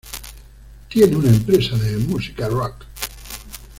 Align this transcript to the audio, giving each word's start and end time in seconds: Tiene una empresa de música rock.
Tiene 0.89 1.15
una 1.15 1.29
empresa 1.29 1.75
de 1.77 1.95
música 1.97 2.49
rock. 2.49 2.85